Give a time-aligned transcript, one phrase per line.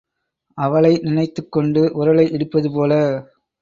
[0.57, 2.93] அவலை நினைத்துக்கொண்டு உரலை இடிப்பது போல.